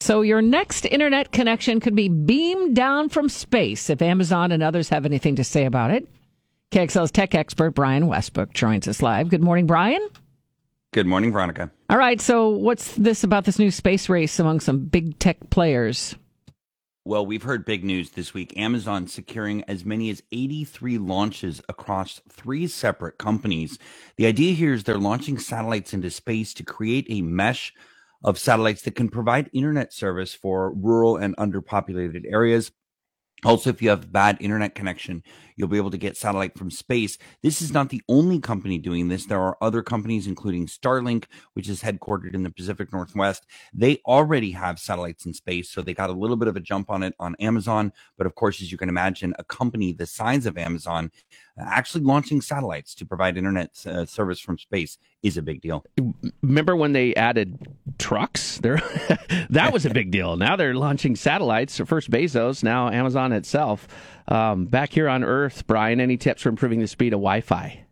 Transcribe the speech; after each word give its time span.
So 0.00 0.22
your 0.22 0.40
next 0.40 0.86
internet 0.86 1.30
connection 1.30 1.78
could 1.78 1.94
be 1.94 2.08
beamed 2.08 2.74
down 2.74 3.10
from 3.10 3.28
space 3.28 3.90
if 3.90 4.00
Amazon 4.00 4.50
and 4.50 4.62
others 4.62 4.88
have 4.88 5.04
anything 5.04 5.36
to 5.36 5.44
say 5.44 5.66
about 5.66 5.90
it. 5.90 6.08
KXL's 6.72 7.10
tech 7.10 7.34
expert 7.34 7.72
Brian 7.72 8.06
Westbrook 8.06 8.54
joins 8.54 8.88
us 8.88 9.02
live. 9.02 9.28
Good 9.28 9.42
morning, 9.42 9.66
Brian. 9.66 10.06
Good 10.92 11.06
morning, 11.06 11.32
Veronica. 11.32 11.70
All 11.90 11.98
right, 11.98 12.20
so 12.20 12.48
what's 12.48 12.94
this 12.94 13.24
about 13.24 13.44
this 13.44 13.58
new 13.58 13.70
space 13.70 14.08
race 14.08 14.38
among 14.38 14.60
some 14.60 14.86
big 14.86 15.18
tech 15.18 15.50
players? 15.50 16.16
Well, 17.04 17.26
we've 17.26 17.42
heard 17.42 17.64
big 17.64 17.84
news 17.84 18.10
this 18.10 18.32
week. 18.32 18.56
Amazon 18.56 19.06
securing 19.06 19.64
as 19.64 19.84
many 19.84 20.10
as 20.10 20.22
83 20.32 20.98
launches 20.98 21.60
across 21.68 22.20
three 22.28 22.66
separate 22.66 23.18
companies. 23.18 23.78
The 24.16 24.26
idea 24.26 24.54
here 24.54 24.72
is 24.72 24.84
they're 24.84 24.98
launching 24.98 25.38
satellites 25.38 25.92
into 25.92 26.10
space 26.10 26.54
to 26.54 26.64
create 26.64 27.06
a 27.08 27.20
mesh 27.20 27.74
of 28.22 28.38
satellites 28.38 28.82
that 28.82 28.94
can 28.94 29.08
provide 29.08 29.50
internet 29.52 29.92
service 29.92 30.34
for 30.34 30.72
rural 30.74 31.16
and 31.16 31.36
underpopulated 31.36 32.30
areas. 32.30 32.72
Also, 33.42 33.70
if 33.70 33.80
you 33.80 33.88
have 33.88 34.12
bad 34.12 34.36
internet 34.40 34.74
connection, 34.74 35.22
you'll 35.56 35.68
be 35.68 35.78
able 35.78 35.90
to 35.90 35.96
get 35.96 36.16
satellite 36.16 36.58
from 36.58 36.70
space. 36.70 37.16
This 37.42 37.62
is 37.62 37.72
not 37.72 37.88
the 37.88 38.02
only 38.06 38.38
company 38.38 38.76
doing 38.76 39.08
this. 39.08 39.24
There 39.24 39.40
are 39.40 39.56
other 39.62 39.82
companies, 39.82 40.26
including 40.26 40.66
Starlink, 40.66 41.24
which 41.54 41.68
is 41.68 41.82
headquartered 41.82 42.34
in 42.34 42.42
the 42.42 42.50
Pacific 42.50 42.92
Northwest. 42.92 43.46
They 43.72 44.00
already 44.06 44.50
have 44.50 44.78
satellites 44.78 45.24
in 45.24 45.32
space, 45.32 45.70
so 45.70 45.80
they 45.80 45.94
got 45.94 46.10
a 46.10 46.14
little 46.14 46.36
bit 46.36 46.48
of 46.48 46.56
a 46.56 46.60
jump 46.60 46.90
on 46.90 47.02
it 47.02 47.14
on 47.18 47.34
Amazon. 47.40 47.94
But 48.18 48.26
of 48.26 48.34
course, 48.34 48.60
as 48.60 48.70
you 48.70 48.76
can 48.76 48.90
imagine, 48.90 49.32
a 49.38 49.44
company 49.44 49.94
the 49.94 50.06
size 50.06 50.44
of 50.44 50.58
Amazon 50.58 51.10
actually 51.64 52.04
launching 52.04 52.40
satellites 52.40 52.94
to 52.96 53.06
provide 53.06 53.36
internet 53.36 53.84
uh, 53.86 54.04
service 54.04 54.40
from 54.40 54.58
space 54.58 54.98
is 55.22 55.36
a 55.36 55.42
big 55.42 55.60
deal. 55.60 55.84
Remember 56.42 56.76
when 56.76 56.92
they 56.92 57.14
added 57.14 57.68
trucks? 57.98 58.58
There, 58.58 58.76
that 59.50 59.72
was 59.72 59.86
a 59.86 59.90
big 59.90 60.10
deal. 60.10 60.36
Now 60.36 60.56
they're 60.56 60.74
launching 60.74 61.16
satellites. 61.16 61.78
First 61.86 62.10
Bezos, 62.10 62.62
now 62.62 62.88
Amazon 62.88 63.32
itself. 63.32 63.88
Um, 64.28 64.66
back 64.66 64.92
here 64.92 65.08
on 65.08 65.24
Earth, 65.24 65.66
Brian, 65.66 66.00
any 66.00 66.16
tips 66.16 66.42
for 66.42 66.48
improving 66.48 66.80
the 66.80 66.86
speed 66.86 67.12
of 67.12 67.18
Wi-Fi? 67.18 67.84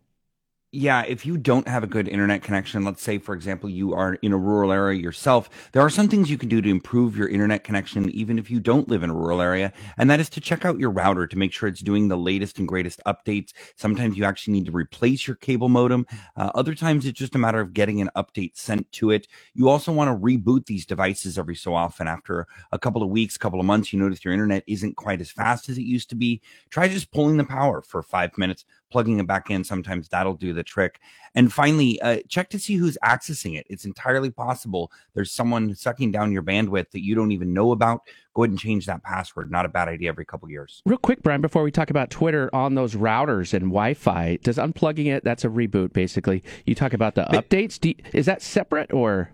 Yeah, 0.71 1.01
if 1.01 1.25
you 1.25 1.35
don't 1.35 1.67
have 1.67 1.83
a 1.83 1.87
good 1.87 2.07
internet 2.07 2.43
connection, 2.43 2.85
let's 2.85 3.01
say, 3.01 3.17
for 3.17 3.33
example, 3.33 3.67
you 3.67 3.95
are 3.95 4.13
in 4.21 4.33
a 4.33 4.37
rural 4.37 4.71
area 4.71 4.99
yourself, 4.99 5.49
there 5.71 5.81
are 5.81 5.89
some 5.89 6.07
things 6.07 6.29
you 6.29 6.37
can 6.37 6.47
do 6.47 6.61
to 6.61 6.69
improve 6.69 7.17
your 7.17 7.27
internet 7.27 7.63
connection, 7.63 8.07
even 8.11 8.37
if 8.37 8.51
you 8.51 8.59
don't 8.59 8.87
live 8.87 9.01
in 9.01 9.09
a 9.09 9.15
rural 9.15 9.41
area. 9.41 9.73
And 9.97 10.11
that 10.11 10.19
is 10.19 10.29
to 10.29 10.39
check 10.39 10.65
out 10.65 10.77
your 10.77 10.91
router 10.91 11.25
to 11.25 11.37
make 11.39 11.53
sure 11.53 11.67
it's 11.67 11.79
doing 11.79 12.07
the 12.07 12.17
latest 12.17 12.59
and 12.59 12.67
greatest 12.67 13.01
updates. 13.07 13.51
Sometimes 13.77 14.15
you 14.15 14.25
actually 14.25 14.53
need 14.53 14.67
to 14.67 14.71
replace 14.71 15.25
your 15.25 15.37
cable 15.37 15.69
modem. 15.69 16.05
Uh, 16.35 16.51
other 16.53 16.75
times 16.75 17.07
it's 17.07 17.17
just 17.17 17.33
a 17.33 17.39
matter 17.39 17.59
of 17.59 17.73
getting 17.73 17.99
an 17.99 18.11
update 18.15 18.55
sent 18.55 18.91
to 18.91 19.09
it. 19.09 19.27
You 19.55 19.69
also 19.69 19.91
want 19.91 20.11
to 20.11 20.23
reboot 20.23 20.67
these 20.67 20.85
devices 20.85 21.39
every 21.39 21.55
so 21.55 21.73
often. 21.73 22.07
After 22.07 22.45
a 22.71 22.77
couple 22.77 23.01
of 23.01 23.09
weeks, 23.09 23.35
a 23.35 23.39
couple 23.39 23.59
of 23.59 23.65
months, 23.65 23.91
you 23.91 23.97
notice 23.97 24.23
your 24.23 24.35
internet 24.35 24.63
isn't 24.67 24.97
quite 24.97 25.19
as 25.19 25.31
fast 25.31 25.67
as 25.67 25.79
it 25.79 25.83
used 25.83 26.11
to 26.11 26.15
be. 26.15 26.41
Try 26.69 26.87
just 26.89 27.11
pulling 27.11 27.37
the 27.37 27.43
power 27.43 27.81
for 27.81 28.03
five 28.03 28.37
minutes 28.37 28.65
plugging 28.89 29.19
it 29.19 29.27
back 29.27 29.49
in 29.49 29.63
sometimes 29.63 30.09
that'll 30.09 30.33
do 30.33 30.53
the 30.53 30.63
trick. 30.63 30.99
And 31.35 31.51
finally 31.53 32.01
uh, 32.01 32.19
check 32.27 32.49
to 32.49 32.59
see 32.59 32.75
who's 32.75 32.97
accessing 33.03 33.57
it. 33.57 33.67
It's 33.69 33.85
entirely 33.85 34.31
possible 34.31 34.91
there's 35.13 35.31
someone 35.31 35.75
sucking 35.75 36.11
down 36.11 36.31
your 36.31 36.43
bandwidth 36.43 36.91
that 36.91 37.03
you 37.03 37.15
don't 37.15 37.31
even 37.31 37.53
know 37.53 37.71
about. 37.71 38.01
Go 38.33 38.43
ahead 38.43 38.51
and 38.51 38.59
change 38.59 38.85
that 38.85 39.03
password. 39.03 39.51
Not 39.51 39.65
a 39.65 39.69
bad 39.69 39.87
idea 39.87 40.09
every 40.09 40.25
couple 40.25 40.49
years. 40.49 40.81
Real 40.85 40.97
quick 40.97 41.21
brian 41.23 41.41
before 41.41 41.63
we 41.63 41.71
talk 41.71 41.89
about 41.89 42.09
twitter 42.09 42.49
on 42.53 42.75
those 42.75 42.95
routers 42.95 43.53
and 43.53 43.65
wi-fi 43.65 44.37
does 44.43 44.57
unplugging 44.57 45.07
it 45.07 45.23
that's 45.23 45.45
a 45.45 45.49
reboot 45.49 45.93
basically. 45.93 46.43
You 46.65 46.75
talk 46.75 46.93
about 46.93 47.15
the 47.15 47.23
updates. 47.25 47.83
You, 47.85 47.95
is 48.13 48.25
that 48.25 48.41
separate 48.41 48.91
or 48.93 49.31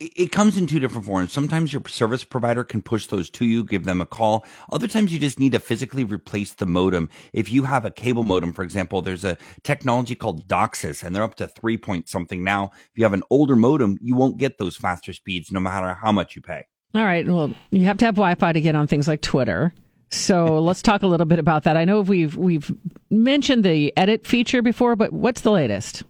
it 0.00 0.30
comes 0.30 0.56
in 0.56 0.66
two 0.66 0.78
different 0.78 1.06
forms. 1.06 1.32
Sometimes 1.32 1.72
your 1.72 1.82
service 1.88 2.22
provider 2.22 2.62
can 2.62 2.82
push 2.82 3.06
those 3.06 3.28
to 3.30 3.44
you, 3.44 3.64
give 3.64 3.84
them 3.84 4.00
a 4.00 4.06
call. 4.06 4.46
Other 4.70 4.86
times 4.86 5.12
you 5.12 5.18
just 5.18 5.40
need 5.40 5.52
to 5.52 5.58
physically 5.58 6.04
replace 6.04 6.52
the 6.54 6.66
modem. 6.66 7.08
If 7.32 7.50
you 7.50 7.64
have 7.64 7.84
a 7.84 7.90
cable 7.90 8.22
modem, 8.22 8.52
for 8.52 8.62
example, 8.62 9.02
there's 9.02 9.24
a 9.24 9.36
technology 9.64 10.14
called 10.14 10.46
DOCSIS 10.46 11.02
and 11.02 11.14
they're 11.14 11.24
up 11.24 11.34
to 11.36 11.48
three 11.48 11.76
point 11.76 12.08
something 12.08 12.44
now. 12.44 12.70
If 12.92 12.98
you 12.98 13.04
have 13.04 13.12
an 13.12 13.24
older 13.30 13.56
modem, 13.56 13.98
you 14.00 14.14
won't 14.14 14.38
get 14.38 14.58
those 14.58 14.76
faster 14.76 15.12
speeds 15.12 15.50
no 15.50 15.58
matter 15.58 15.94
how 15.94 16.12
much 16.12 16.36
you 16.36 16.42
pay. 16.42 16.66
All 16.94 17.04
right. 17.04 17.26
Well, 17.26 17.52
you 17.70 17.84
have 17.86 17.98
to 17.98 18.04
have 18.04 18.14
Wi 18.14 18.34
Fi 18.36 18.52
to 18.52 18.60
get 18.60 18.76
on 18.76 18.86
things 18.86 19.08
like 19.08 19.20
Twitter. 19.20 19.74
So 20.10 20.58
let's 20.62 20.80
talk 20.80 21.02
a 21.02 21.08
little 21.08 21.26
bit 21.26 21.40
about 21.40 21.64
that. 21.64 21.76
I 21.76 21.84
know 21.84 22.02
we've 22.02 22.36
we've 22.36 22.72
mentioned 23.10 23.64
the 23.64 23.92
edit 23.96 24.26
feature 24.26 24.62
before, 24.62 24.94
but 24.94 25.12
what's 25.12 25.40
the 25.40 25.50
latest? 25.50 26.04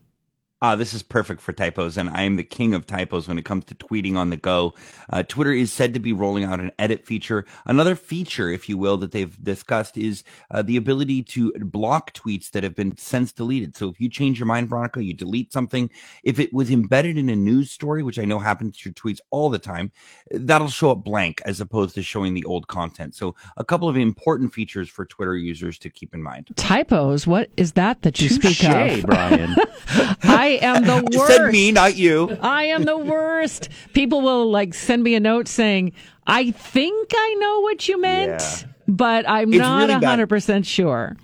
Ah, 0.61 0.75
this 0.75 0.93
is 0.93 1.05
perfect 1.05 1.41
for 1.41 1.53
typos, 1.53 1.97
and 1.97 2.11
I 2.11 2.23
am 2.23 2.35
the 2.35 2.43
king 2.43 2.75
of 2.75 2.85
typos 2.85 3.29
when 3.29 3.39
it 3.39 3.45
comes 3.45 3.65
to 3.67 3.77
tweeting 3.77 4.17
on 4.17 4.31
the 4.31 4.37
go. 4.37 4.75
Uh, 5.09 5.23
Twitter 5.23 5.53
is 5.53 5.73
said 5.73 5.95
to 5.95 6.01
be 6.01 6.13
rolling 6.13 6.43
out 6.43 6.59
an 6.59 6.73
edit 6.81 7.07
feature. 7.07 7.47
Another 7.65 7.95
feature, 7.95 8.51
if 8.51 8.69
you 8.69 8.77
will, 8.77 8.97
that 8.97 9.13
they've 9.13 9.41
discussed 9.45 9.97
is 9.97 10.25
uh, 10.51 10.61
the 10.63 10.77
ability 10.77 11.23
to 11.23 11.53
block 11.61 12.13
tweets 12.13 12.51
that 12.51 12.65
have 12.65 12.75
been 12.75 12.97
since 12.97 13.31
deleted. 13.33 13.77
So 13.77 13.89
if 13.89 14.01
you 14.01 14.09
change 14.09 14.41
your 14.41 14.47
mind, 14.47 14.69
Veronica, 14.69 15.05
you 15.05 15.15
delete 15.15 15.53
something. 15.53 15.91
If 16.25 16.41
it 16.41 16.53
was 16.53 16.73
embedded 16.73 17.17
in 17.17 17.29
a 17.29 17.37
news 17.37 17.71
story, 17.71 18.03
which 18.03 18.19
I 18.19 18.25
know 18.25 18.41
happens 18.41 18.79
to 18.79 18.89
your 18.89 18.95
tweets 18.95 19.21
all 19.31 19.51
the 19.51 19.61
time, 19.61 19.93
that'll 20.33 20.67
show 20.67 20.91
up 20.91 21.05
blank 21.05 21.41
as 21.45 21.61
opposed 21.61 21.95
to 21.95 22.03
showing 22.03 22.35
the 22.35 22.45
old 22.47 22.67
content. 22.67 23.15
So 23.15 23.37
a 23.57 23.65
couple 23.65 23.89
of 23.89 23.97
important 23.97 24.53
features 24.53 24.89
for 24.89 25.05
Twitter 25.05 25.37
users 25.37 25.79
to 25.79 25.89
keep 25.89 26.15
in 26.15 26.23
mind. 26.23 26.49
Typos, 26.57 27.29
what 27.29 27.49
is 27.57 27.75
that 27.75 28.03
that 28.03 28.21
you 28.21 28.29
Touché, 28.29 28.55
speak 28.55 29.05
of? 29.05 29.07
Brian. 29.07 29.55
I 30.23 30.48
am 30.49 30.85
the 30.85 31.09
worst. 31.19 31.37
said 31.37 31.53
me, 31.53 31.73
not 31.73 31.97
you. 31.97 32.37
I 32.41 32.65
am 32.65 32.85
the 32.85 32.99
worst. 32.99 33.69
People 33.93 34.21
will 34.23 34.51
like 34.51 34.75
send 34.75 35.03
me 35.03 35.15
a 35.15 35.21
note 35.21 35.49
saying, 35.49 35.93
"I 36.27 36.51
think 36.51 37.13
I 37.15 37.35
know 37.39 37.61
what 37.61 37.89
you 37.89 38.01
meant, 38.01 38.41
Yeah. 38.43 38.69
but 38.89 39.29
I'm 39.29 39.51
It's 39.53 39.59
not 39.59 39.89
really 39.89 40.01
100% 40.27 40.67
sure." 40.67 41.17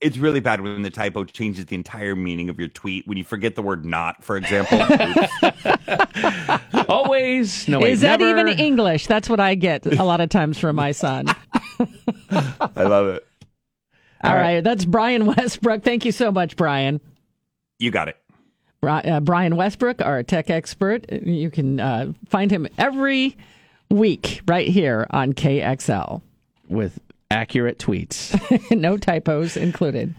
It's 0.00 0.16
really 0.16 0.38
bad 0.38 0.60
when 0.60 0.82
the 0.82 0.90
typo 0.90 1.24
changes 1.24 1.66
the 1.66 1.74
entire 1.74 2.14
meaning 2.14 2.48
of 2.48 2.60
your 2.60 2.68
tweet. 2.68 3.04
When 3.08 3.18
you 3.18 3.24
forget 3.24 3.56
the 3.56 3.62
word 3.62 3.84
"not," 3.84 4.22
for 4.22 4.36
example. 4.36 4.78
Always. 6.88 7.66
No, 7.68 7.80
wait, 7.80 7.92
is 7.92 8.00
that 8.02 8.20
never. 8.20 8.46
even 8.46 8.58
English? 8.60 9.06
That's 9.06 9.28
what 9.28 9.40
I 9.40 9.54
get 9.56 9.86
a 9.86 10.04
lot 10.04 10.20
of 10.20 10.28
times 10.28 10.58
from 10.58 10.76
my 10.76 10.92
son. 10.92 11.26
I 12.30 12.84
love 12.84 13.08
it. 13.08 13.26
All 14.22 14.34
right. 14.34 14.62
that's 14.62 14.84
Brian 14.84 15.26
Westbrook. 15.26 15.82
Thank 15.82 16.04
you 16.04 16.12
so 16.12 16.30
much, 16.32 16.56
Brian. 16.56 17.00
You 17.78 17.90
got 17.90 18.08
it. 18.08 18.16
Uh, 18.82 19.20
Brian 19.20 19.56
Westbrook, 19.56 20.00
our 20.00 20.22
tech 20.22 20.50
expert. 20.50 21.10
You 21.10 21.50
can 21.50 21.80
uh, 21.80 22.12
find 22.28 22.50
him 22.50 22.68
every 22.78 23.36
week 23.90 24.40
right 24.46 24.68
here 24.68 25.06
on 25.10 25.32
KXL. 25.32 26.22
with 26.68 27.00
accurate 27.30 27.78
tweets. 27.78 28.34
no 28.76 28.96
typos 28.96 29.56
included. 29.56 30.14